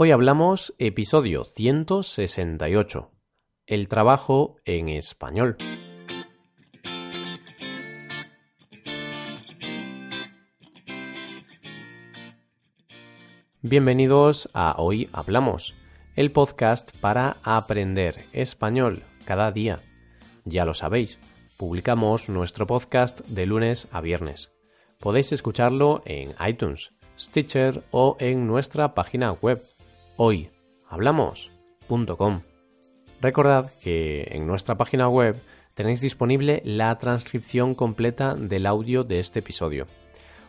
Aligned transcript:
Hoy 0.00 0.12
hablamos 0.12 0.76
episodio 0.78 1.42
168. 1.42 3.10
El 3.66 3.88
trabajo 3.88 4.54
en 4.64 4.90
español. 4.90 5.56
Bienvenidos 13.60 14.48
a 14.54 14.80
Hoy 14.80 15.10
Hablamos, 15.12 15.74
el 16.14 16.30
podcast 16.30 16.96
para 17.00 17.38
aprender 17.42 18.20
español 18.32 19.02
cada 19.24 19.50
día. 19.50 19.80
Ya 20.44 20.64
lo 20.64 20.74
sabéis, 20.74 21.18
publicamos 21.58 22.28
nuestro 22.28 22.68
podcast 22.68 23.26
de 23.26 23.46
lunes 23.46 23.88
a 23.90 24.00
viernes. 24.00 24.52
Podéis 25.00 25.32
escucharlo 25.32 26.02
en 26.04 26.36
iTunes, 26.46 26.92
Stitcher 27.18 27.82
o 27.90 28.16
en 28.20 28.46
nuestra 28.46 28.94
página 28.94 29.32
web 29.32 29.60
hoyhablamos.com. 30.18 32.42
Recordad 33.20 33.70
que 33.80 34.28
en 34.30 34.46
nuestra 34.46 34.76
página 34.76 35.08
web 35.08 35.40
tenéis 35.74 36.00
disponible 36.00 36.60
la 36.64 36.98
transcripción 36.98 37.76
completa 37.76 38.34
del 38.34 38.66
audio 38.66 39.04
de 39.04 39.20
este 39.20 39.38
episodio. 39.38 39.86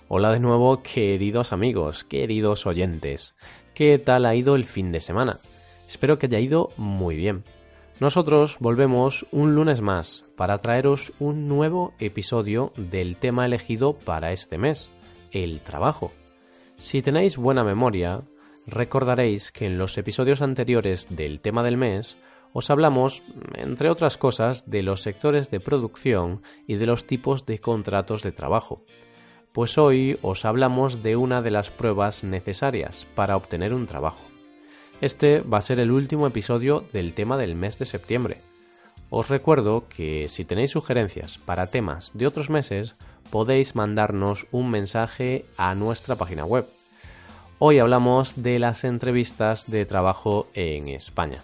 Hola 0.07 0.31
de 0.31 0.39
nuevo, 0.39 0.81
queridos 0.81 1.53
amigos, 1.53 2.03
queridos 2.03 2.65
oyentes. 2.65 3.35
¿Qué 3.75 3.99
tal 3.99 4.25
ha 4.25 4.33
ido 4.33 4.55
el 4.55 4.65
fin 4.65 4.91
de 4.91 5.01
semana? 5.01 5.37
Espero 5.87 6.17
que 6.17 6.25
haya 6.25 6.39
ido 6.39 6.69
muy 6.75 7.15
bien. 7.15 7.43
Nosotros 7.99 8.57
volvemos 8.59 9.27
un 9.31 9.53
lunes 9.53 9.81
más 9.81 10.25
para 10.35 10.57
traeros 10.57 11.13
un 11.19 11.47
nuevo 11.47 11.93
episodio 11.99 12.73
del 12.75 13.17
tema 13.17 13.45
elegido 13.45 13.93
para 13.93 14.31
este 14.31 14.57
mes, 14.57 14.89
el 15.31 15.61
trabajo. 15.61 16.11
Si 16.77 17.03
tenéis 17.03 17.37
buena 17.37 17.63
memoria, 17.63 18.23
recordaréis 18.71 19.51
que 19.51 19.65
en 19.65 19.77
los 19.77 19.97
episodios 19.97 20.41
anteriores 20.41 21.07
del 21.09 21.39
tema 21.39 21.63
del 21.63 21.77
mes 21.77 22.17
os 22.53 22.69
hablamos, 22.69 23.23
entre 23.53 23.89
otras 23.89 24.17
cosas, 24.17 24.69
de 24.69 24.81
los 24.81 25.01
sectores 25.01 25.51
de 25.51 25.59
producción 25.59 26.41
y 26.67 26.75
de 26.75 26.87
los 26.87 27.05
tipos 27.05 27.45
de 27.45 27.59
contratos 27.59 28.23
de 28.23 28.31
trabajo. 28.31 28.83
Pues 29.51 29.77
hoy 29.77 30.17
os 30.21 30.45
hablamos 30.45 31.03
de 31.03 31.15
una 31.15 31.41
de 31.41 31.51
las 31.51 31.69
pruebas 31.69 32.23
necesarias 32.23 33.07
para 33.15 33.35
obtener 33.35 33.73
un 33.73 33.87
trabajo. 33.87 34.21
Este 35.01 35.41
va 35.41 35.59
a 35.59 35.61
ser 35.61 35.79
el 35.79 35.91
último 35.91 36.27
episodio 36.27 36.83
del 36.91 37.13
tema 37.13 37.37
del 37.37 37.55
mes 37.55 37.77
de 37.79 37.85
septiembre. 37.85 38.41
Os 39.09 39.29
recuerdo 39.29 39.87
que 39.87 40.27
si 40.29 40.45
tenéis 40.45 40.71
sugerencias 40.71 41.39
para 41.39 41.67
temas 41.67 42.11
de 42.13 42.27
otros 42.27 42.49
meses, 42.49 42.95
podéis 43.31 43.75
mandarnos 43.75 44.47
un 44.51 44.69
mensaje 44.69 45.45
a 45.57 45.73
nuestra 45.75 46.15
página 46.15 46.45
web 46.45 46.67
Hoy 47.61 47.77
hablamos 47.79 48.41
de 48.41 48.57
las 48.57 48.85
entrevistas 48.85 49.69
de 49.69 49.85
trabajo 49.85 50.47
en 50.53 50.87
España. 50.87 51.43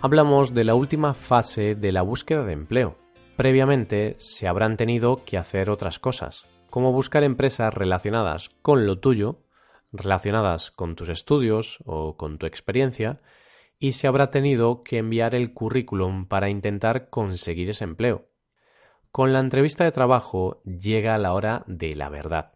Hablamos 0.00 0.54
de 0.54 0.62
la 0.62 0.76
última 0.76 1.14
fase 1.14 1.74
de 1.74 1.90
la 1.90 2.02
búsqueda 2.02 2.44
de 2.44 2.52
empleo. 2.52 2.94
Previamente 3.36 4.14
se 4.20 4.46
habrán 4.46 4.76
tenido 4.76 5.24
que 5.24 5.36
hacer 5.36 5.68
otras 5.68 5.98
cosas, 5.98 6.46
como 6.70 6.92
buscar 6.92 7.24
empresas 7.24 7.74
relacionadas 7.74 8.50
con 8.62 8.86
lo 8.86 9.00
tuyo 9.00 9.40
relacionadas 9.92 10.70
con 10.70 10.96
tus 10.96 11.08
estudios 11.08 11.78
o 11.84 12.16
con 12.16 12.38
tu 12.38 12.46
experiencia 12.46 13.20
y 13.78 13.92
se 13.92 14.06
habrá 14.06 14.30
tenido 14.30 14.82
que 14.82 14.98
enviar 14.98 15.34
el 15.34 15.52
currículum 15.54 16.26
para 16.26 16.50
intentar 16.50 17.10
conseguir 17.10 17.70
ese 17.70 17.84
empleo. 17.84 18.28
Con 19.10 19.32
la 19.32 19.40
entrevista 19.40 19.84
de 19.84 19.92
trabajo 19.92 20.62
llega 20.64 21.16
la 21.18 21.32
hora 21.32 21.64
de 21.66 21.94
la 21.94 22.08
verdad. 22.08 22.54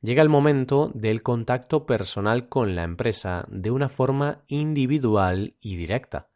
Llega 0.00 0.22
el 0.22 0.28
momento 0.28 0.90
del 0.94 1.22
contacto 1.22 1.86
personal 1.86 2.48
con 2.48 2.74
la 2.74 2.82
empresa 2.82 3.44
de 3.48 3.70
una 3.70 3.88
forma 3.88 4.42
individual 4.48 5.54
y 5.60 5.76
directa. 5.76 6.28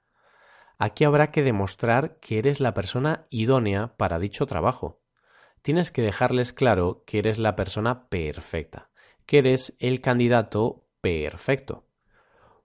Aquí 0.78 1.04
habrá 1.04 1.30
que 1.30 1.42
demostrar 1.42 2.18
que 2.20 2.38
eres 2.38 2.60
la 2.60 2.74
persona 2.74 3.26
idónea 3.30 3.96
para 3.96 4.18
dicho 4.18 4.46
trabajo. 4.46 5.00
Tienes 5.62 5.90
que 5.90 6.02
dejarles 6.02 6.52
claro 6.52 7.02
que 7.06 7.18
eres 7.18 7.38
la 7.38 7.56
persona 7.56 8.08
perfecta 8.08 8.90
que 9.26 9.38
eres 9.38 9.74
el 9.78 10.00
candidato 10.00 10.86
perfecto. 11.00 11.84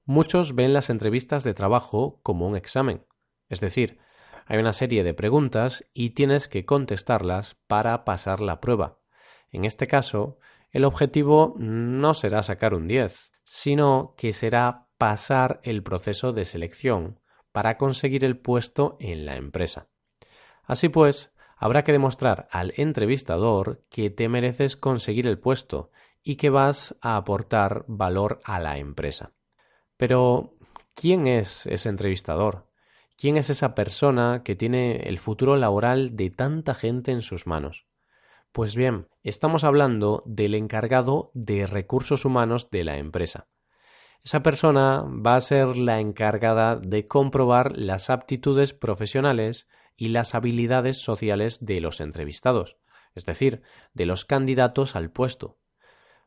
Muchos 0.05 0.55
ven 0.55 0.73
las 0.73 0.89
entrevistas 0.89 1.43
de 1.43 1.53
trabajo 1.53 2.19
como 2.23 2.47
un 2.47 2.55
examen, 2.55 3.05
es 3.49 3.59
decir, 3.59 3.99
hay 4.45 4.57
una 4.57 4.73
serie 4.73 5.03
de 5.03 5.13
preguntas 5.13 5.85
y 5.93 6.11
tienes 6.11 6.47
que 6.47 6.65
contestarlas 6.65 7.55
para 7.67 8.03
pasar 8.03 8.39
la 8.39 8.59
prueba. 8.59 8.99
En 9.51 9.65
este 9.65 9.87
caso, 9.87 10.39
el 10.71 10.85
objetivo 10.85 11.55
no 11.57 12.13
será 12.13 12.43
sacar 12.43 12.73
un 12.73 12.87
10, 12.87 13.31
sino 13.43 14.15
que 14.17 14.33
será 14.33 14.87
pasar 14.97 15.59
el 15.63 15.83
proceso 15.83 16.33
de 16.33 16.45
selección 16.45 17.19
para 17.51 17.77
conseguir 17.77 18.23
el 18.23 18.37
puesto 18.37 18.97
en 18.99 19.25
la 19.25 19.35
empresa. 19.35 19.87
Así 20.63 20.89
pues, 20.89 21.31
habrá 21.57 21.83
que 21.83 21.91
demostrar 21.91 22.47
al 22.51 22.73
entrevistador 22.77 23.83
que 23.89 24.09
te 24.09 24.29
mereces 24.29 24.77
conseguir 24.77 25.27
el 25.27 25.39
puesto 25.39 25.91
y 26.23 26.35
que 26.35 26.49
vas 26.49 26.95
a 27.01 27.17
aportar 27.17 27.85
valor 27.87 28.39
a 28.43 28.59
la 28.59 28.77
empresa. 28.77 29.33
Pero, 29.97 30.53
¿quién 30.95 31.27
es 31.27 31.65
ese 31.67 31.89
entrevistador? 31.89 32.67
¿Quién 33.17 33.37
es 33.37 33.49
esa 33.49 33.75
persona 33.75 34.41
que 34.43 34.55
tiene 34.55 35.07
el 35.07 35.19
futuro 35.19 35.55
laboral 35.55 36.15
de 36.15 36.31
tanta 36.31 36.73
gente 36.73 37.11
en 37.11 37.21
sus 37.21 37.45
manos? 37.45 37.85
Pues 38.51 38.75
bien, 38.75 39.07
estamos 39.23 39.63
hablando 39.63 40.23
del 40.25 40.55
encargado 40.55 41.31
de 41.33 41.65
recursos 41.67 42.25
humanos 42.25 42.69
de 42.71 42.83
la 42.83 42.97
empresa. 42.97 43.47
Esa 44.23 44.43
persona 44.43 45.03
va 45.03 45.35
a 45.35 45.41
ser 45.41 45.77
la 45.77 45.99
encargada 45.99 46.75
de 46.75 47.05
comprobar 47.05 47.77
las 47.77 48.09
aptitudes 48.09 48.73
profesionales 48.73 49.67
y 49.95 50.09
las 50.09 50.35
habilidades 50.35 50.97
sociales 50.97 51.63
de 51.65 51.79
los 51.79 52.01
entrevistados, 52.01 52.77
es 53.15 53.25
decir, 53.25 53.61
de 53.93 54.05
los 54.05 54.25
candidatos 54.25 54.95
al 54.95 55.11
puesto. 55.11 55.57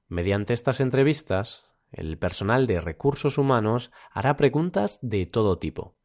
Mediante 0.08 0.52
estas 0.52 0.80
entrevistas, 0.80 1.66
el 1.90 2.18
personal 2.18 2.66
de 2.66 2.80
recursos 2.80 3.38
humanos 3.38 3.90
hará 4.10 4.36
preguntas 4.36 4.98
de 5.00 5.26
todo 5.26 5.58
tipo. 5.58 5.96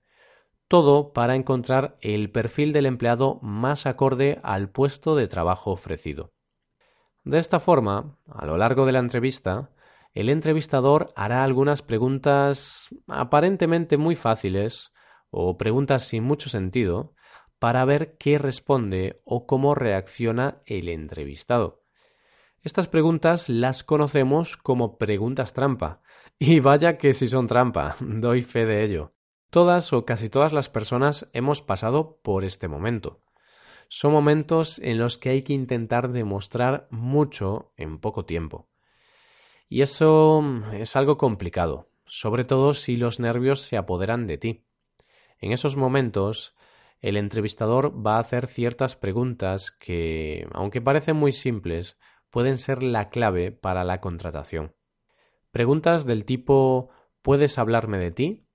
Todo 0.68 1.14
para 1.14 1.36
encontrar 1.36 1.98
el 2.02 2.32
perfil 2.32 2.74
del 2.74 2.86
empleado 2.86 3.40
más 3.42 3.86
acorde 3.86 4.40
al 4.44 4.70
puesto 4.70 5.16
de 5.16 5.28
trabajo 5.28 5.72
ofrecido. 5.72 6.32
De 7.24 7.40
esta 7.40 7.60
forma, 7.60 8.18
a 8.28 8.46
lo 8.46 8.58
largo 8.58 8.86
de 8.86 8.92
la 8.92 9.00
entrevista, 9.00 9.72
el 10.14 10.30
entrevistador 10.30 11.12
hará 11.16 11.44
algunas 11.44 11.82
preguntas 11.82 12.88
aparentemente 13.08 13.98
muy 13.98 14.16
fáciles 14.16 14.92
o 15.30 15.58
preguntas 15.58 16.04
sin 16.04 16.24
mucho 16.24 16.50
sentido 16.50 17.14
para 17.60 17.84
ver 17.86 18.18
qué 18.18 18.38
responde 18.38 19.18
o 19.26 19.46
cómo 19.46 19.76
reacciona 19.76 20.62
el 20.66 20.88
entrevistado. 20.90 21.79
Estas 22.62 22.88
preguntas 22.88 23.48
las 23.48 23.84
conocemos 23.84 24.58
como 24.58 24.98
preguntas 24.98 25.54
trampa. 25.54 26.02
Y 26.38 26.60
vaya 26.60 26.98
que 26.98 27.14
si 27.14 27.28
son 27.28 27.48
trampa, 27.48 27.96
doy 28.02 28.42
fe 28.42 28.66
de 28.66 28.84
ello. 28.84 29.14
Todas 29.50 29.94
o 29.94 30.06
casi 30.06 30.30
todas 30.30 30.52
las 30.52 30.70
personas 30.70 31.30
hemos 31.34 31.62
pasado 31.62 32.20
por 32.22 32.44
este 32.44 32.68
momento. 32.68 33.22
Son 33.88 34.12
momentos 34.12 34.78
en 34.80 35.00
los 35.00 35.18
que 35.18 35.30
hay 35.30 35.42
que 35.42 35.54
intentar 35.54 36.12
demostrar 36.12 36.88
mucho 36.92 37.72
en 37.78 38.00
poco 38.00 38.26
tiempo. 38.26 38.70
Y 39.70 39.82
eso 39.82 40.44
es 40.74 40.96
algo 40.96 41.18
complicado, 41.18 41.90
sobre 42.06 42.44
todo 42.44 42.74
si 42.74 42.98
los 42.98 43.20
nervios 43.20 43.62
se 43.62 43.78
apoderan 43.78 44.28
de 44.28 44.38
ti. 44.38 44.66
En 45.40 45.54
esos 45.54 45.76
momentos, 45.76 46.56
el 47.00 47.18
entrevistador 47.18 48.06
va 48.06 48.18
a 48.18 48.22
hacer 48.22 48.48
ciertas 48.48 48.96
preguntas 48.96 49.72
que, 49.72 50.48
aunque 50.54 50.82
parecen 50.82 51.16
muy 51.16 51.32
simples, 51.32 51.98
pueden 52.30 52.58
ser 52.58 52.84
la 52.84 53.10
clave 53.10 53.52
para 53.52 53.84
la 53.84 54.02
contratación. 54.02 54.76
Preguntas 55.52 56.06
del 56.06 56.26
tipo 56.26 56.90
¿Puedes 57.22 57.60
hablarme 57.60 57.98
de 57.98 58.12
ti? 58.12 58.48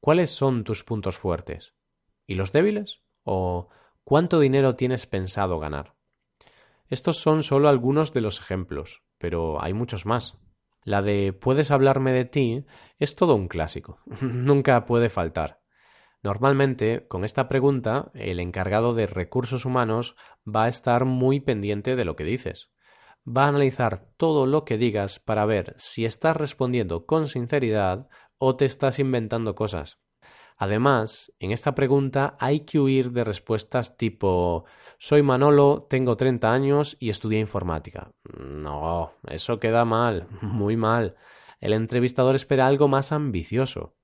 ¿Cuáles 0.00 0.30
son 0.30 0.64
tus 0.64 0.84
puntos 0.84 1.16
fuertes? 1.16 1.74
¿Y 2.26 2.34
los 2.34 2.52
débiles? 2.52 3.02
¿O 3.22 3.70
cuánto 4.04 4.40
dinero 4.40 4.76
tienes 4.76 5.06
pensado 5.06 5.58
ganar? 5.58 5.94
Estos 6.88 7.16
son 7.16 7.42
solo 7.42 7.68
algunos 7.68 8.12
de 8.12 8.20
los 8.20 8.38
ejemplos, 8.38 9.02
pero 9.16 9.62
hay 9.62 9.72
muchos 9.72 10.04
más. 10.04 10.36
La 10.84 11.00
de 11.02 11.32
¿puedes 11.32 11.70
hablarme 11.70 12.12
de 12.12 12.24
ti? 12.26 12.66
es 12.98 13.14
todo 13.14 13.34
un 13.36 13.48
clásico. 13.48 14.00
Nunca 14.20 14.84
puede 14.84 15.08
faltar. 15.08 15.60
Normalmente, 16.22 17.06
con 17.08 17.24
esta 17.24 17.48
pregunta, 17.48 18.10
el 18.12 18.38
encargado 18.40 18.92
de 18.92 19.06
recursos 19.06 19.64
humanos 19.64 20.14
va 20.46 20.64
a 20.64 20.68
estar 20.68 21.06
muy 21.06 21.40
pendiente 21.40 21.96
de 21.96 22.04
lo 22.04 22.16
que 22.16 22.24
dices 22.24 22.70
va 23.26 23.44
a 23.44 23.48
analizar 23.48 24.06
todo 24.16 24.46
lo 24.46 24.64
que 24.64 24.78
digas 24.78 25.18
para 25.18 25.44
ver 25.46 25.74
si 25.78 26.04
estás 26.04 26.36
respondiendo 26.36 27.06
con 27.06 27.26
sinceridad 27.26 28.08
o 28.38 28.56
te 28.56 28.64
estás 28.64 28.98
inventando 28.98 29.54
cosas. 29.54 29.98
Además, 30.56 31.32
en 31.38 31.52
esta 31.52 31.74
pregunta 31.74 32.36
hay 32.38 32.60
que 32.66 32.78
huir 32.78 33.12
de 33.12 33.24
respuestas 33.24 33.96
tipo 33.96 34.66
soy 34.98 35.22
Manolo, 35.22 35.86
tengo 35.88 36.18
30 36.18 36.52
años 36.52 36.98
y 37.00 37.08
estudié 37.08 37.40
informática. 37.40 38.12
No, 38.38 39.12
eso 39.26 39.58
queda 39.58 39.86
mal, 39.86 40.28
muy 40.42 40.76
mal. 40.76 41.16
El 41.60 41.72
entrevistador 41.72 42.34
espera 42.34 42.66
algo 42.66 42.88
más 42.88 43.10
ambicioso, 43.10 43.96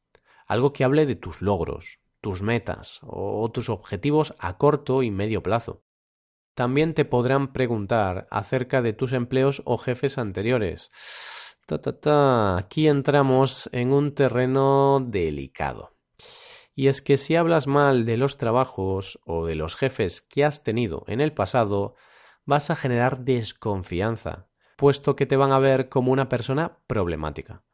algo 0.47 0.73
que 0.73 0.85
hable 0.85 1.05
de 1.05 1.17
tus 1.17 1.43
logros, 1.43 2.01
tus 2.23 2.41
metas 2.41 3.01
o 3.03 3.51
tus 3.51 3.69
objetivos 3.69 4.35
a 4.39 4.57
corto 4.57 5.03
y 5.03 5.11
medio 5.11 5.43
plazo. 5.43 5.83
También 6.57 6.95
te 6.95 7.05
podrán 7.05 7.53
preguntar 7.53 8.27
acerca 8.31 8.81
de 8.81 8.95
tus 8.95 9.13
empleos 9.13 9.61
o 9.67 9.77
jefes 9.77 10.17
anteriores. 10.17 10.91
Ta, 11.67 11.83
ta, 11.83 12.01
ta. 12.01 12.57
Aquí 12.57 12.89
entramos 12.89 13.69
en 13.73 13.93
un 13.93 14.15
terreno 14.15 15.05
delicado. 15.07 15.93
Y 16.75 16.89
es 16.89 17.03
que 17.03 17.19
si 17.19 17.37
hablas 17.37 17.67
mal 17.67 18.07
de 18.07 18.17
los 18.17 18.39
trabajos 18.39 19.21
o 19.27 19.45
de 19.45 19.55
los 19.55 19.77
jefes 19.77 20.23
que 20.23 20.47
has 20.47 20.63
tenido 20.63 21.05
en 21.09 21.21
el 21.21 21.35
pasado, 21.35 21.95
vas 22.47 22.71
a 22.71 22.77
generar 22.77 23.19
desconfianza, 23.19 24.49
puesto 24.79 25.15
que 25.15 25.27
te 25.27 25.37
van 25.37 25.53
a 25.53 25.59
ver 25.59 25.91
como 25.91 26.11
una 26.11 26.31
persona 26.31 26.79
problemática. 26.87 27.65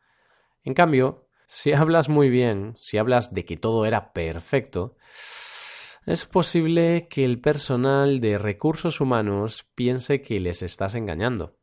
En 0.65 0.75
cambio, 0.75 1.29
si 1.47 1.73
hablas 1.73 2.09
muy 2.09 2.31
bien, 2.31 2.75
si 2.79 2.99
hablas 2.99 3.33
de 3.33 3.45
que 3.45 3.57
todo 3.57 3.87
era 3.87 4.13
perfecto, 4.13 4.97
es 6.07 6.27
posible 6.27 7.07
que 7.09 7.25
el 7.25 7.41
personal 7.41 8.21
de 8.21 8.39
recursos 8.39 9.01
humanos 9.01 9.67
piense 9.75 10.21
que 10.21 10.41
les 10.41 10.63
estás 10.63 10.95
engañando. 10.95 11.57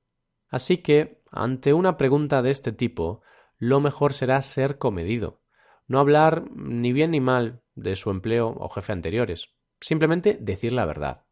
Así 0.48 0.78
que, 0.78 1.22
ante 1.32 1.74
una 1.74 1.98
pregunta 1.98 2.42
de 2.42 2.52
este 2.52 2.72
tipo, 2.72 3.22
lo 3.58 3.82
mejor 3.82 4.14
será 4.14 4.42
ser 4.42 4.78
comedido, 4.78 5.42
no 5.88 6.00
hablar 6.00 6.50
ni 6.52 6.94
bien 6.94 7.12
ni 7.12 7.20
mal 7.20 7.62
de 7.76 7.96
su 7.96 8.10
empleo 8.10 8.56
o 8.58 8.70
jefe 8.70 8.94
anteriores, 8.94 9.54
simplemente 9.82 10.38
decir 10.40 10.72
la 10.72 10.86
verdad. 10.86 11.26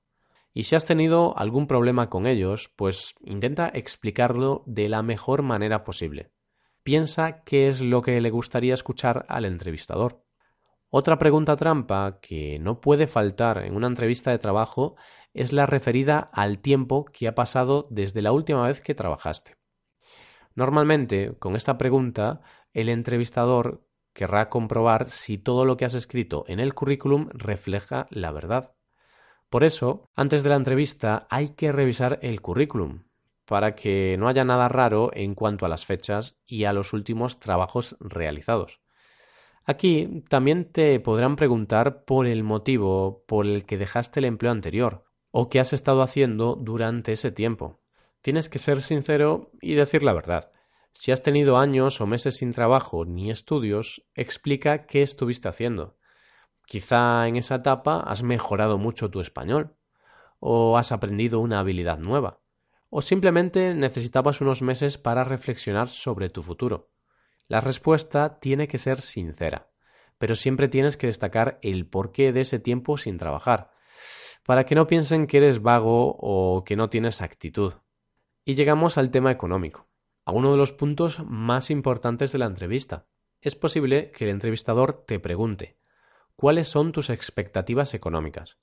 Y 0.53 0.63
si 0.63 0.75
has 0.75 0.85
tenido 0.85 1.37
algún 1.37 1.67
problema 1.67 2.09
con 2.09 2.25
ellos, 2.25 2.69
pues 2.75 3.15
intenta 3.23 3.69
explicarlo 3.69 4.63
de 4.65 4.89
la 4.89 5.03
mejor 5.03 5.43
manera 5.43 5.83
posible. 5.83 6.31
Piensa 6.83 7.43
qué 7.43 7.67
es 7.67 7.79
lo 7.79 8.01
que 8.01 8.19
le 8.19 8.31
gustaría 8.31 8.73
escuchar 8.73 9.25
al 9.29 9.45
entrevistador. 9.45 10.23
Otra 10.89 11.19
pregunta 11.19 11.57
trampa 11.57 12.19
que 12.21 12.59
no 12.59 12.79
puede 12.79 13.07
faltar 13.07 13.57
en 13.65 13.75
una 13.75 13.87
entrevista 13.87 14.31
de 14.31 14.39
trabajo 14.39 14.95
es 15.33 15.51
la 15.51 15.65
referida 15.65 16.29
al 16.31 16.59
tiempo 16.59 17.03
que 17.03 17.27
ha 17.27 17.35
pasado 17.35 17.87
desde 17.89 18.21
la 18.21 18.31
última 18.31 18.65
vez 18.65 18.81
que 18.81 18.95
trabajaste. 18.95 19.57
Normalmente, 20.55 21.35
con 21.39 21.57
esta 21.57 21.77
pregunta, 21.77 22.41
el 22.73 22.87
entrevistador 22.87 23.85
querrá 24.13 24.49
comprobar 24.49 25.09
si 25.09 25.37
todo 25.37 25.65
lo 25.65 25.75
que 25.75 25.85
has 25.85 25.93
escrito 25.93 26.45
en 26.47 26.59
el 26.59 26.73
currículum 26.73 27.27
refleja 27.33 28.07
la 28.09 28.31
verdad. 28.31 28.73
Por 29.49 29.65
eso, 29.65 30.09
antes 30.15 30.41
de 30.41 30.49
la 30.49 30.55
entrevista 30.55 31.27
hay 31.29 31.49
que 31.49 31.71
revisar 31.73 32.17
el 32.21 32.41
currículum, 32.41 33.03
para 33.45 33.75
que 33.75 34.15
no 34.17 34.27
haya 34.27 34.45
nada 34.45 34.69
raro 34.69 35.11
en 35.13 35.35
cuanto 35.35 35.65
a 35.65 35.69
las 35.69 35.85
fechas 35.85 36.37
y 36.45 36.63
a 36.63 36.73
los 36.73 36.93
últimos 36.93 37.39
trabajos 37.39 37.97
realizados. 37.99 38.79
Aquí 39.69 40.23
también 40.29 40.71
te 40.71 40.97
podrán 41.01 41.35
preguntar 41.35 42.05
por 42.05 42.25
el 42.25 42.41
motivo 42.41 43.25
por 43.27 43.45
el 43.45 43.65
que 43.65 43.77
dejaste 43.77 44.21
el 44.21 44.25
empleo 44.25 44.53
anterior 44.53 45.03
o 45.31 45.49
qué 45.49 45.59
has 45.59 45.73
estado 45.73 46.03
haciendo 46.03 46.55
durante 46.55 47.11
ese 47.11 47.31
tiempo. 47.31 47.81
Tienes 48.21 48.47
que 48.47 48.59
ser 48.59 48.81
sincero 48.81 49.51
y 49.61 49.73
decir 49.73 50.03
la 50.03 50.13
verdad. 50.13 50.53
Si 50.93 51.11
has 51.11 51.21
tenido 51.21 51.57
años 51.57 51.99
o 51.99 52.07
meses 52.07 52.37
sin 52.37 52.53
trabajo 52.53 53.03
ni 53.03 53.29
estudios, 53.29 54.05
explica 54.15 54.85
qué 54.85 55.01
estuviste 55.01 55.49
haciendo. 55.49 55.97
Quizá 56.65 57.27
en 57.27 57.35
esa 57.35 57.55
etapa 57.55 57.99
has 57.99 58.23
mejorado 58.23 58.77
mucho 58.77 59.09
tu 59.09 59.19
español, 59.19 59.75
o 60.39 60.77
has 60.77 60.93
aprendido 60.93 61.41
una 61.41 61.59
habilidad 61.59 61.99
nueva, 61.99 62.39
o 62.89 63.01
simplemente 63.01 63.73
necesitabas 63.73 64.39
unos 64.39 64.61
meses 64.61 64.97
para 64.97 65.25
reflexionar 65.25 65.89
sobre 65.89 66.29
tu 66.29 66.41
futuro. 66.41 66.89
La 67.47 67.61
respuesta 67.61 68.39
tiene 68.39 68.67
que 68.67 68.77
ser 68.77 69.01
sincera, 69.01 69.69
pero 70.17 70.35
siempre 70.35 70.67
tienes 70.67 70.97
que 70.97 71.07
destacar 71.07 71.59
el 71.61 71.85
porqué 71.87 72.31
de 72.33 72.41
ese 72.41 72.59
tiempo 72.59 72.97
sin 72.97 73.17
trabajar, 73.17 73.71
para 74.45 74.65
que 74.65 74.75
no 74.75 74.87
piensen 74.87 75.27
que 75.27 75.37
eres 75.37 75.61
vago 75.61 76.15
o 76.19 76.63
que 76.63 76.75
no 76.75 76.89
tienes 76.89 77.21
actitud. 77.21 77.73
Y 78.43 78.55
llegamos 78.55 78.97
al 78.97 79.11
tema 79.11 79.31
económico 79.31 79.87
a 80.27 80.33
uno 80.33 80.51
de 80.51 80.57
los 80.57 80.73
puntos 80.73 81.19
más 81.25 81.71
importantes 81.71 82.33
de 82.33 82.37
la 82.39 82.47
entrevista. 82.47 83.07
Es 83.39 83.55
posible 83.55 84.11
que 84.11 84.25
el 84.25 84.31
entrevistador 84.31 85.05
te 85.05 85.21
pregunte 85.21 85.77
¿cuáles 86.35 86.67
son 86.67 86.91
tus 86.91 87.09
expectativas 87.09 87.93
económicas? 87.93 88.57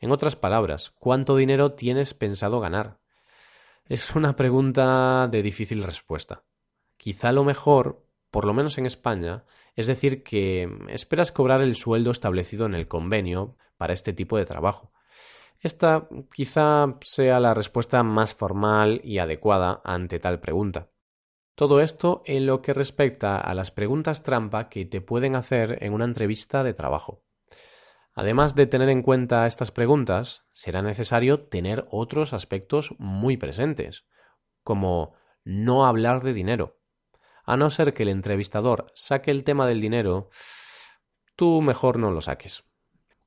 En 0.00 0.10
otras 0.10 0.34
palabras, 0.34 0.90
¿cuánto 0.98 1.36
dinero 1.36 1.74
tienes 1.74 2.12
pensado 2.12 2.58
ganar? 2.58 2.98
Es 3.84 4.16
una 4.16 4.34
pregunta 4.34 5.28
de 5.30 5.42
difícil 5.42 5.84
respuesta. 5.84 6.42
Quizá 7.00 7.32
lo 7.32 7.44
mejor, 7.44 8.04
por 8.30 8.44
lo 8.44 8.52
menos 8.52 8.76
en 8.76 8.84
España, 8.84 9.44
es 9.74 9.86
decir 9.86 10.22
que 10.22 10.68
esperas 10.90 11.32
cobrar 11.32 11.62
el 11.62 11.74
sueldo 11.74 12.10
establecido 12.10 12.66
en 12.66 12.74
el 12.74 12.88
convenio 12.88 13.56
para 13.78 13.94
este 13.94 14.12
tipo 14.12 14.36
de 14.36 14.44
trabajo. 14.44 14.92
Esta 15.60 16.08
quizá 16.30 16.98
sea 17.00 17.40
la 17.40 17.54
respuesta 17.54 18.02
más 18.02 18.34
formal 18.34 19.00
y 19.02 19.16
adecuada 19.16 19.80
ante 19.82 20.18
tal 20.18 20.40
pregunta. 20.40 20.90
Todo 21.54 21.80
esto 21.80 22.20
en 22.26 22.44
lo 22.44 22.60
que 22.60 22.74
respecta 22.74 23.38
a 23.38 23.54
las 23.54 23.70
preguntas 23.70 24.22
trampa 24.22 24.68
que 24.68 24.84
te 24.84 25.00
pueden 25.00 25.36
hacer 25.36 25.82
en 25.82 25.94
una 25.94 26.04
entrevista 26.04 26.62
de 26.62 26.74
trabajo. 26.74 27.24
Además 28.12 28.54
de 28.54 28.66
tener 28.66 28.90
en 28.90 29.00
cuenta 29.00 29.46
estas 29.46 29.70
preguntas, 29.70 30.44
será 30.50 30.82
necesario 30.82 31.44
tener 31.44 31.86
otros 31.90 32.34
aspectos 32.34 32.94
muy 32.98 33.38
presentes, 33.38 34.04
como 34.62 35.14
no 35.44 35.86
hablar 35.86 36.22
de 36.22 36.34
dinero. 36.34 36.79
A 37.50 37.56
no 37.56 37.68
ser 37.68 37.94
que 37.94 38.04
el 38.04 38.10
entrevistador 38.10 38.92
saque 38.94 39.32
el 39.32 39.42
tema 39.42 39.66
del 39.66 39.80
dinero, 39.80 40.30
tú 41.34 41.60
mejor 41.62 41.98
no 41.98 42.12
lo 42.12 42.20
saques. 42.20 42.62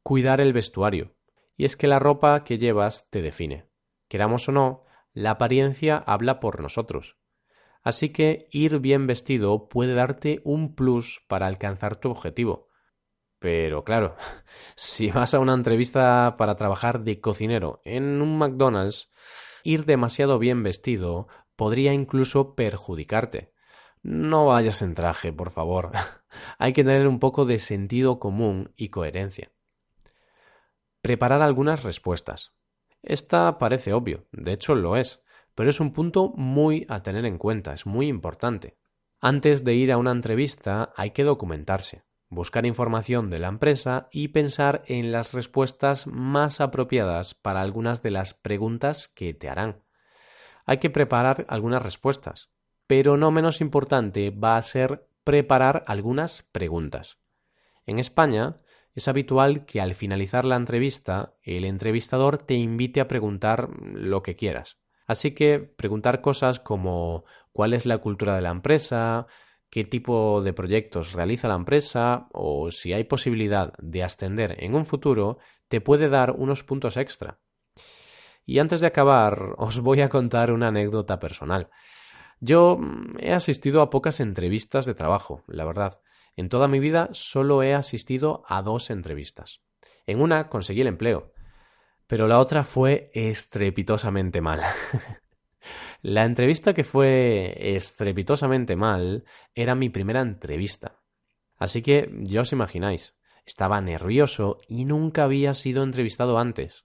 Cuidar 0.02 0.40
el 0.40 0.54
vestuario 0.54 1.14
y 1.58 1.66
es 1.66 1.76
que 1.76 1.88
la 1.88 2.00
ropa 2.00 2.46
que 2.46 2.58
llevas 2.58 3.10
te 3.10 3.22
define. 3.22 3.66
Queramos 4.08 4.48
o 4.48 4.54
no, 4.54 4.86
la 5.12 5.32
apariencia 5.32 5.98
habla 5.98 6.40
por 6.40 6.62
nosotros. 6.62 7.18
Así 7.82 8.14
que 8.14 8.48
ir 8.50 8.80
bien 8.80 9.08
vestido 9.08 9.68
puede 9.68 9.94
darte 9.94 10.40
un 10.46 10.74
plus 10.74 11.22
para 11.28 11.48
alcanzar 11.48 11.98
tu 11.98 12.10
objetivo. 12.10 12.70
Pero 13.40 13.84
claro, 13.84 14.16
si 14.78 15.12
vas 15.12 15.34
a 15.34 15.40
una 15.40 15.54
entrevista 15.54 16.38
para 16.38 16.56
trabajar 16.56 17.04
de 17.04 17.20
cocinero 17.20 17.82
en 17.84 18.22
un 18.22 18.38
McDonald's, 18.38 19.12
ir 19.66 19.84
demasiado 19.84 20.40
bien 20.40 20.64
vestido 20.64 21.28
podría 21.58 21.94
incluso 21.94 22.56
perjudicarte. 22.56 23.53
No 24.04 24.48
vayas 24.48 24.82
en 24.82 24.96
traje, 24.96 25.32
por 25.32 25.50
favor. 25.50 25.92
Hay 26.60 26.74
que 26.74 26.84
tener 26.84 27.08
un 27.08 27.20
poco 27.20 27.46
de 27.46 27.58
sentido 27.58 28.20
común 28.20 28.74
y 28.76 28.90
coherencia. 28.90 29.52
Preparar 31.02 31.42
algunas 31.42 31.84
respuestas. 31.84 32.54
Esta 33.02 33.58
parece 33.58 33.94
obvio, 33.94 34.26
de 34.32 34.54
hecho 34.54 34.76
lo 34.76 34.98
es, 34.98 35.22
pero 35.56 35.70
es 35.70 35.80
un 35.80 35.94
punto 35.94 36.34
muy 36.36 36.86
a 36.90 37.02
tener 37.02 37.26
en 37.26 37.38
cuenta, 37.38 37.74
es 37.74 37.86
muy 37.86 38.08
importante. 38.08 38.78
Antes 39.20 39.64
de 39.64 39.74
ir 39.74 39.92
a 39.92 39.98
una 39.98 40.12
entrevista 40.12 40.92
hay 40.96 41.12
que 41.12 41.24
documentarse, 41.24 42.04
buscar 42.30 42.66
información 42.66 43.30
de 43.30 43.40
la 43.40 43.48
empresa 43.48 44.08
y 44.12 44.30
pensar 44.30 44.84
en 44.88 45.12
las 45.12 45.34
respuestas 45.34 46.08
más 46.08 46.60
apropiadas 46.60 47.34
para 47.34 47.62
algunas 47.62 48.02
de 48.02 48.12
las 48.12 48.34
preguntas 48.34 49.08
que 49.08 49.34
te 49.34 49.50
harán. 49.50 49.84
Hay 50.66 50.80
que 50.80 50.90
preparar 50.90 51.46
algunas 51.50 51.84
respuestas, 51.84 52.50
pero 52.96 53.18
no 53.18 53.32
menos 53.32 53.60
importante 53.60 54.30
va 54.30 54.56
a 54.56 54.62
ser 54.62 55.08
preparar 55.24 55.84
algunas 55.88 56.44
preguntas. 56.52 57.18
En 57.88 57.98
España 57.98 58.58
es 58.94 59.08
habitual 59.08 59.66
que 59.66 59.82
al 59.82 59.96
finalizar 59.96 60.46
la 60.46 60.58
entrevista 60.58 61.34
el 61.42 61.66
entrevistador 61.66 62.38
te 62.38 62.54
invite 62.54 63.02
a 63.02 63.08
preguntar 63.08 63.70
lo 63.82 64.22
que 64.22 64.36
quieras. 64.36 64.78
Así 65.08 65.32
que 65.32 65.58
preguntar 65.58 66.22
cosas 66.22 66.60
como 66.60 67.26
cuál 67.52 67.74
es 67.74 67.88
la 67.88 67.98
cultura 67.98 68.36
de 68.36 68.44
la 68.44 68.52
empresa, 68.52 69.26
qué 69.72 69.86
tipo 69.86 70.44
de 70.44 70.54
proyectos 70.54 71.14
realiza 71.14 71.48
la 71.48 71.56
empresa 71.56 72.28
o 72.32 72.70
si 72.70 72.94
hay 72.94 73.06
posibilidad 73.06 73.74
de 73.80 74.04
ascender 74.04 74.64
en 74.64 74.76
un 74.76 74.86
futuro 74.86 75.40
te 75.68 75.82
puede 75.82 76.10
dar 76.10 76.30
unos 76.30 76.64
puntos 76.64 76.96
extra. 76.98 77.40
Y 78.46 78.60
antes 78.60 78.82
de 78.82 78.88
acabar, 78.88 79.56
os 79.58 79.80
voy 79.80 80.02
a 80.02 80.10
contar 80.10 80.52
una 80.52 80.68
anécdota 80.68 81.20
personal. 81.20 81.72
Yo 82.46 82.78
he 83.20 83.32
asistido 83.32 83.82
a 83.82 83.90
pocas 83.90 84.20
entrevistas 84.20 84.86
de 84.86 84.94
trabajo, 84.94 85.46
la 85.48 85.64
verdad. 85.64 86.02
En 86.36 86.50
toda 86.50 86.68
mi 86.68 86.82
vida 86.82 87.08
solo 87.14 87.64
he 87.64 87.74
asistido 87.74 88.44
a 88.50 88.62
dos 88.62 88.90
entrevistas. 88.90 89.62
En 90.08 90.20
una 90.20 90.50
conseguí 90.50 90.82
el 90.82 90.88
empleo, 90.88 91.32
pero 92.06 92.28
la 92.28 92.40
otra 92.40 92.66
fue 92.66 93.12
estrepitosamente 93.14 94.42
mal. 94.42 94.60
la 96.02 96.26
entrevista 96.26 96.74
que 96.74 96.84
fue 96.84 97.76
estrepitosamente 97.78 98.76
mal 98.76 99.24
era 99.56 99.74
mi 99.74 99.88
primera 99.88 100.20
entrevista. 100.20 101.00
Así 101.56 101.82
que 101.82 102.12
ya 102.24 102.42
os 102.42 102.52
imagináis, 102.52 103.16
estaba 103.46 103.80
nervioso 103.80 104.60
y 104.68 104.84
nunca 104.84 105.24
había 105.24 105.54
sido 105.54 105.82
entrevistado 105.82 106.38
antes. 106.38 106.84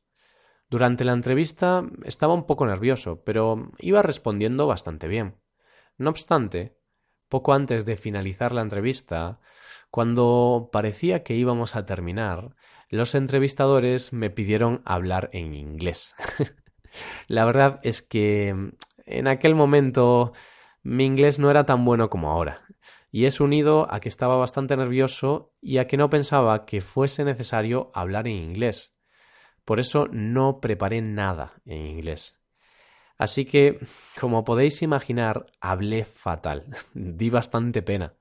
Durante 0.70 1.04
la 1.04 1.14
entrevista 1.14 1.82
estaba 2.04 2.34
un 2.34 2.46
poco 2.46 2.64
nervioso, 2.64 3.24
pero 3.24 3.72
iba 3.80 4.02
respondiendo 4.02 4.68
bastante 4.68 5.08
bien. 5.08 5.34
No 5.98 6.10
obstante, 6.10 6.76
poco 7.28 7.52
antes 7.52 7.84
de 7.84 7.96
finalizar 7.96 8.52
la 8.52 8.62
entrevista, 8.62 9.40
cuando 9.90 10.70
parecía 10.72 11.24
que 11.24 11.34
íbamos 11.34 11.76
a 11.76 11.86
terminar, 11.86 12.54
los 12.88 13.14
entrevistadores 13.14 14.12
me 14.12 14.30
pidieron 14.30 14.80
hablar 14.84 15.28
en 15.32 15.54
inglés. 15.54 16.14
la 17.26 17.44
verdad 17.44 17.80
es 17.82 18.00
que 18.00 18.54
en 19.04 19.28
aquel 19.28 19.54
momento 19.54 20.32
mi 20.82 21.04
inglés 21.04 21.38
no 21.38 21.50
era 21.50 21.66
tan 21.66 21.84
bueno 21.84 22.08
como 22.08 22.30
ahora, 22.30 22.62
y 23.10 23.26
es 23.26 23.40
unido 23.40 23.92
a 23.92 24.00
que 24.00 24.08
estaba 24.08 24.36
bastante 24.36 24.76
nervioso 24.76 25.52
y 25.60 25.78
a 25.78 25.86
que 25.86 25.96
no 25.96 26.10
pensaba 26.10 26.64
que 26.64 26.80
fuese 26.80 27.24
necesario 27.24 27.90
hablar 27.92 28.28
en 28.28 28.34
inglés. 28.34 28.94
Por 29.64 29.80
eso 29.80 30.06
no 30.10 30.60
preparé 30.60 31.02
nada 31.02 31.54
en 31.66 31.86
inglés. 31.86 32.37
Así 33.18 33.44
que, 33.44 33.80
como 34.18 34.44
podéis 34.44 34.80
imaginar, 34.82 35.46
hablé 35.60 36.04
fatal. 36.04 36.64
Di 36.94 37.30
bastante 37.30 37.82
pena. 37.82 38.14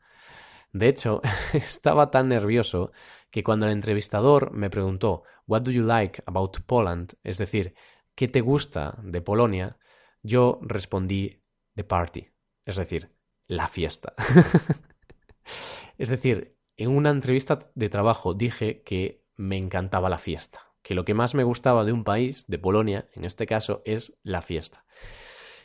De 0.74 0.90
hecho, 0.90 1.22
estaba 1.54 2.12
tan 2.12 2.28
nervioso 2.28 2.92
que 3.32 3.44
cuando 3.44 3.68
el 3.68 3.74
entrevistador 3.74 4.52
me 4.52 4.70
preguntó 4.70 5.24
What 5.46 5.62
do 5.62 5.72
you 5.72 5.84
like 5.84 6.22
about 6.26 6.58
Poland? 6.66 7.14
es 7.24 7.38
decir, 7.38 7.76
¿qué 8.16 8.28
te 8.28 8.42
gusta 8.42 8.98
de 9.04 9.22
Polonia? 9.22 9.78
yo 10.24 10.60
respondí 10.62 11.42
The 11.76 11.84
party, 11.84 12.28
es 12.66 12.76
decir, 12.76 13.12
la 13.48 13.68
fiesta. 13.68 14.14
es 15.98 16.10
decir, 16.10 16.58
en 16.76 16.90
una 16.90 17.12
entrevista 17.12 17.60
de 17.76 17.90
trabajo 17.90 18.34
dije 18.34 18.82
que 18.84 19.24
me 19.36 19.58
encantaba 19.58 20.10
la 20.10 20.18
fiesta, 20.18 20.67
que 20.88 20.96
lo 20.96 21.04
que 21.04 21.14
más 21.14 21.36
me 21.36 21.44
gustaba 21.44 21.84
de 21.84 21.92
un 21.92 22.06
país, 22.06 22.46
de 22.48 22.60
Polonia, 22.60 23.10
en 23.12 23.26
este 23.26 23.46
caso, 23.46 23.82
es 23.84 24.18
la 24.24 24.42
fiesta. 24.42 24.86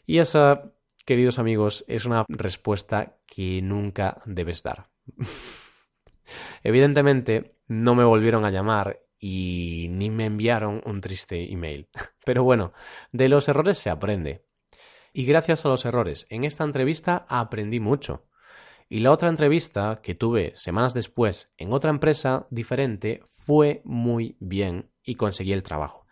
Y 0.05 0.19
esa, 0.19 0.73
queridos 1.07 1.39
amigos, 1.39 1.85
es 1.87 2.07
una 2.07 2.25
respuesta 2.29 3.21
que 3.25 3.63
nunca 3.63 4.21
debes 4.27 4.65
dar. 4.65 4.91
Evidentemente, 6.65 7.55
no 7.69 7.95
me 7.95 8.03
volvieron 8.03 8.45
a 8.45 8.51
llamar 8.51 8.99
y 9.17 9.87
ni 9.93 10.11
me 10.11 10.27
enviaron 10.27 10.83
un 10.87 11.01
triste 11.01 11.53
email. 11.53 11.89
Pero 12.25 12.43
bueno, 12.43 12.73
de 13.13 13.29
los 13.29 13.49
errores 13.49 13.79
se 13.79 13.91
aprende. 13.91 14.45
Y 15.13 15.25
gracias 15.25 15.65
a 15.65 15.69
los 15.69 15.85
errores 15.85 16.27
en 16.31 16.43
esta 16.43 16.65
entrevista 16.65 17.27
aprendí 17.29 17.79
mucho. 17.79 18.27
Y 18.89 18.99
la 18.99 19.13
otra 19.13 19.29
entrevista 19.29 20.01
que 20.03 20.17
tuve 20.17 20.53
semanas 20.57 20.95
después 20.95 21.53
en 21.59 21.73
otra 21.73 21.91
empresa 21.91 22.49
diferente 22.51 23.23
fue 23.45 23.83
muy 23.85 24.37
bien 24.41 24.91
y 25.05 25.17
conseguí 25.17 25.53
el 25.53 25.63
trabajo. 25.63 26.07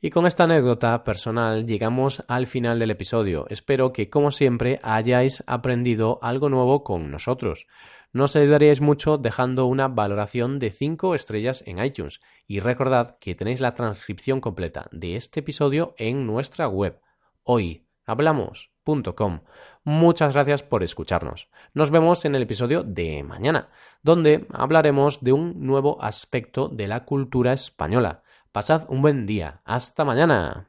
Y 0.00 0.10
con 0.10 0.26
esta 0.26 0.44
anécdota 0.44 1.02
personal 1.02 1.66
llegamos 1.66 2.22
al 2.28 2.46
final 2.46 2.78
del 2.78 2.92
episodio. 2.92 3.46
Espero 3.48 3.92
que, 3.92 4.08
como 4.08 4.30
siempre, 4.30 4.78
hayáis 4.84 5.42
aprendido 5.48 6.20
algo 6.22 6.48
nuevo 6.48 6.84
con 6.84 7.10
nosotros. 7.10 7.66
Nos 8.12 8.36
ayudaríais 8.36 8.80
mucho 8.80 9.18
dejando 9.18 9.66
una 9.66 9.88
valoración 9.88 10.60
de 10.60 10.70
5 10.70 11.16
estrellas 11.16 11.64
en 11.66 11.84
iTunes. 11.84 12.20
Y 12.46 12.60
recordad 12.60 13.16
que 13.18 13.34
tenéis 13.34 13.60
la 13.60 13.74
transcripción 13.74 14.40
completa 14.40 14.88
de 14.92 15.16
este 15.16 15.40
episodio 15.40 15.94
en 15.98 16.26
nuestra 16.26 16.68
web 16.68 17.00
Muchas 19.84 20.34
gracias 20.34 20.62
por 20.62 20.82
escucharnos. 20.82 21.48
Nos 21.74 21.90
vemos 21.90 22.24
en 22.24 22.34
el 22.34 22.42
episodio 22.42 22.82
de 22.82 23.22
mañana, 23.22 23.68
donde 24.02 24.46
hablaremos 24.52 25.20
de 25.22 25.32
un 25.32 25.66
nuevo 25.66 26.02
aspecto 26.02 26.68
de 26.68 26.86
la 26.86 27.04
cultura 27.04 27.52
española. 27.52 28.22
Pasad 28.52 28.86
un 28.88 29.02
buen 29.02 29.26
día. 29.26 29.60
Hasta 29.64 30.04
mañana. 30.04 30.66